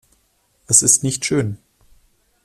[0.65, 1.59] Es ist nicht schön.